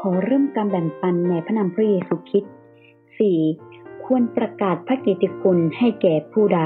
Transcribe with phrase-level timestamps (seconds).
[0.00, 4.04] ขอเริ่มการแบ่งปันในพระนามพระเยซูคริสต์ 4.
[4.04, 6.62] ควรประกาศพระกิตติคุณให้แก่ผู้ใด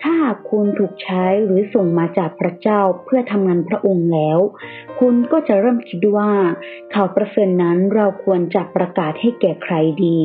[0.00, 4.38] ถ้าหากคุณถูกใช้หรือส่งมาจากพระเจ้าเพื่อทำงานพระองค์แล้ว
[4.98, 6.30] คุณก็จะเริ่มคิดว่า
[6.94, 10.18] ข่าวประเสริฐนั้นเราควรจะประกาศให้แก่ใครดี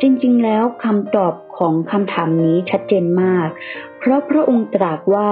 [0.00, 3.48] จริงๆ แล้วคำตอบของคำถามนี้ชัดเจนมาก
[3.98, 5.30] เพราะพระองค์ตรัสว่า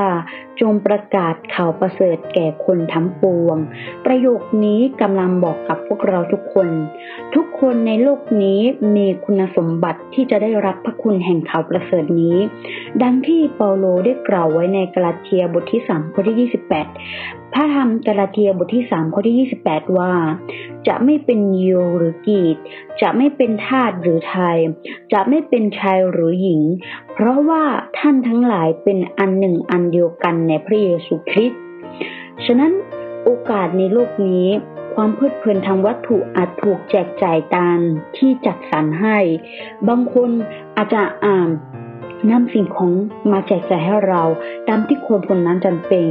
[0.60, 3.56] จงประกาศข่าวประเสริฐแก่คนทั้งปวง
[4.06, 6.68] ประโยคนี้กำลังบอกกับพวกเราทุกคน
[7.34, 8.60] ทุกคนในโลกนี้
[8.96, 12.36] มีคุณสมบัติที่จะได้รับพระคุณแห่งข่าวประเสริฐนี้
[13.02, 16.50] ดังที่เปาโลได้กล่าวไว้ในกาลาเทียบทที่3ข้อที่
[16.94, 20.12] 28 พระธรรมกาลาเทียบทที่3ข้อที่ 28 ว่า
[20.88, 22.56] จะไม่เป็นยิวหรือกีด
[23.02, 24.58] จะไม่เป็นทาสหรือไทย
[25.12, 26.60] จะไม่เป็นชายหรือหญิง
[27.14, 27.64] เพราะว่า
[27.98, 31.60] ท่านทั้งหลายเป็นอันหนึ่งอันเดียวกันในพระเยซูคริสต์
[32.44, 32.72] ฉะนั้น
[33.24, 34.46] โอกาสในโลกนี้
[34.94, 37.78] ความเพลิดเพลินทางวัตถุอาจถูกแจกจ่ายตาม
[38.16, 39.18] ที่จัดสรรให้
[39.88, 40.30] บางคน
[40.76, 41.48] อาจจะอ่าน
[42.30, 42.92] นำสิ่งของ
[43.32, 44.22] มาแจกจ่ายให้เรา
[44.68, 46.08] ตามที่คนคนนั้นจำเป็น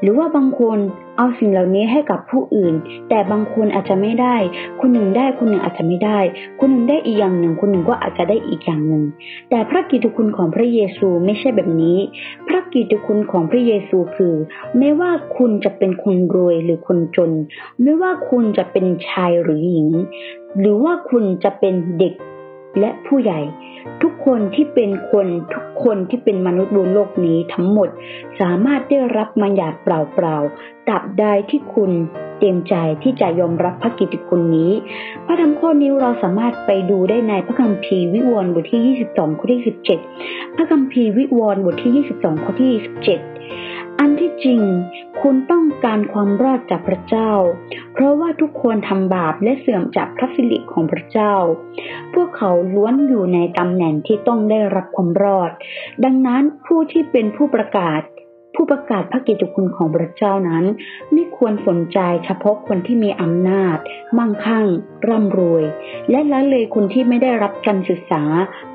[0.00, 0.78] หรือว่าบางคน
[1.16, 2.74] เอาสิ่งเหล่านี้ให้กับผู้อื่น
[3.08, 4.36] แต่บางคนอาจจะไม่ได้
[4.80, 6.18] คนหนึ่งได้คนหนึ่งอาจจะไม่ได้
[6.60, 9.02] คนหนึ่งได้อีกอย่างหนึ่ง คนหนึ่งก็อาจจะได้อีกอย่างหนึ่ง
[9.50, 11.98] แต่พระกิตติคุณของพระเยซูไม่ใช่แบบนี้
[12.48, 14.34] พระกิตติคุณของพระเยซูคือ
[14.78, 17.30] ไม่ว่าคุณจะเป็นคนรวยหรือคนจน
[17.82, 19.88] ไม่ว่าคุณจะเป็นชายหรือหญิง
[20.60, 22.14] หรือว่าคุณจะเป็นเด็ก
[22.80, 23.40] และผู้ใหญ่
[24.02, 27.88] ทุกคนที่เป็นคนทุกคนที่เป็นมนุษย์บนโลกนี้ทั้งหมด
[28.40, 31.90] สามารถได้รับมันอย่างเปล่าๆตราบใดที่คุณ
[32.38, 34.72] เต็มใจที่จะยอมรับพระกิตติคุณนี้
[35.26, 39.60] พระธรรมข้อนี้เราสามารถไปดูได้ในพระคัมภีร์วิวรณ์บทที่ 22 ข้อที่
[40.08, 43.65] 17 พระคัมภีร์วิวรณ์บทที่ 22 ข้อที่27
[43.98, 44.62] อันที่จริง
[45.20, 47.32] คุณต้องการความรอดจากพระเจ้า
[47.92, 51.34] เพราะว่าทุกคนทำบาปและเสื่อมจากพระสิริของพระเจ้า
[52.14, 55.50] พวกเขาล้วนอยู่ในตำแหน่งที่ต้องได้รับความรอด
[56.04, 58.00] ดังนั้นผู้ที่เป็นผู้ประกาศ
[58.56, 60.64] ผู้ประกาศพระกิตติคุณของพระเจ้านั้น
[61.12, 63.78] ไม่ควรสนใจเฉพาะคนที่มีอำนาจ
[64.18, 64.66] มั่งคั่ง
[65.08, 65.64] ร่ำรวย
[66.10, 68.22] และละเลยคนที่ไม่ได้รับการศึกษา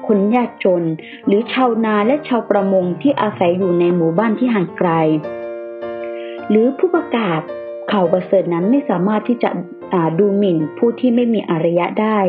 [0.07, 0.83] คนยากจน
[1.25, 4.89] หรือชาวนาและชาวประมงที่อาศัยอยู่ในหมู่บ้านที่ห่างไกล
[6.49, 7.41] หรือผู้ประกาศ
[7.91, 9.49] ข่าวประเสริฐนั้นไม่สามารถที่จะ
[10.19, 12.19] ดูหมิ่นผู้ที่ไม่มีอารยะได้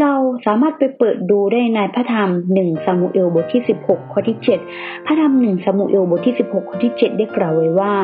[0.00, 0.12] เรา
[0.46, 4.38] สามารถไปเปิดดูได้ในพระธรรมหนึ่งซามูเอลบทที่ 16 ข้อที่
[4.70, 7.94] 7 พระธรรมหนึ่งซามูเอลบทที่ 16 ข้อที่ 7 ได้กล่าวไว้ว่า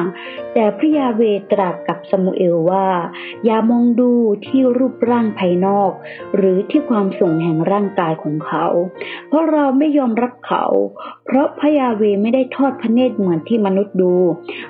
[0.55, 1.23] แต่พระยาเว
[1.53, 2.87] ตรัสกับซามูเอลว่า
[3.45, 4.11] อย่ามองดู
[4.47, 5.91] ที่รูปร่างภายนอก
[6.37, 8.67] หรือที่ความส่งแห่งร่างกายของเขา
[9.29, 10.65] เพราะเราไม่ยอมรับเขา
[11.27, 14.15] เพราะพระยาเวไม่ได้ทอดพระเนตรเหมือนที่มนุษย์ดู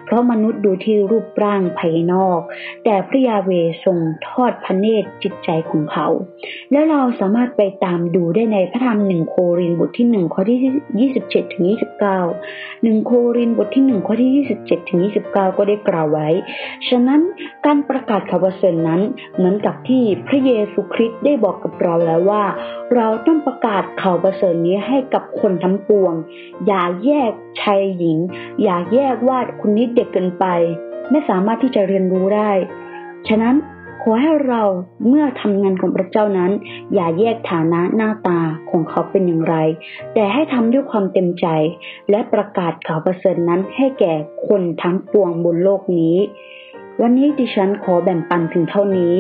[0.04, 2.40] เพราะมนุษย์ดูที่รูปร่างภายนอก
[2.84, 3.50] แต่พระยาเว
[3.84, 3.98] ทรง
[4.28, 6.06] ทอดพระเนตรจิตใจของเขา
[6.70, 10.58] และเราสามารถไปตามดูได้ในพระธรรมหนึ่งโครินบทที่หนึ่งข้อที่
[11.00, 12.18] ยี่สิบเจ็ดถึงยี่สิบเก้า
[12.82, 16.28] หนึ่งโครินบทที่หนึ่งข้อที่ยี่สิบเจ็ดถึงยี่สิบเก้าก็ได้กล่าวไว้
[16.88, 17.20] ฉะนั้น
[17.64, 19.00] การประกาศข่าวประเสริฐนั้น
[19.36, 22.44] เหมือนกับที่พระเยซูคริสต์ได้บอกกับเราแล้วว่า
[22.94, 26.14] เราต้องประกาศข่าวประเสริฐนี้ให้กับคนทั้งปวง
[26.66, 28.18] อย่าแยกชายหญิง
[28.62, 30.46] อย่าแยกว่าคนนี้เด็กเกินไป
[31.10, 32.52] ไม่สามารถที่จะเรียนรู้ได้
[33.28, 33.54] ฉะนั้น
[34.04, 34.62] ขอให้เรา
[35.08, 36.52] เมื่อทำงานของพระเจ้านั้น
[36.94, 38.40] อย่าแยกฐานะหน้าตา
[38.70, 39.56] ของเขาเป็นอย่างไร
[40.14, 41.46] แต่ให้ทำด้วยความเต็มใจ
[42.10, 44.14] และประกาศข่าวประเสริฐนั้นให้แก่
[44.48, 46.16] คนทั้งปวงบนโลกนี้
[47.00, 49.14] วันนี้ดิฉันขอแบ่งปันถึงเท่านี้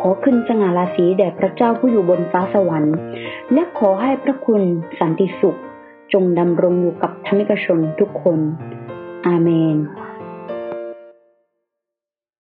[0.00, 2.96] ขอขึ้นสง่าราศีแด่พระเจ้าผู้อยู่บนฟ้าสวรรค์
[3.52, 4.62] และขอให้พระคุณ
[5.00, 5.58] สันติสุข
[6.12, 8.40] จงดำรงอยู่กับธรรมิกชนทุกคน
[9.26, 9.76] อาเมน